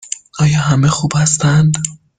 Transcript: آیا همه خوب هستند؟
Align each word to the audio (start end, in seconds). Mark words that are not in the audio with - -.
آیا 0.39 0.59
همه 0.59 0.87
خوب 0.89 1.11
هستند؟ 1.15 1.77